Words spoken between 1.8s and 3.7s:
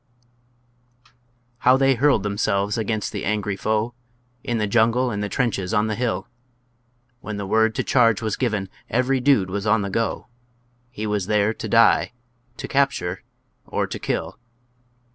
hurled themselves against the angry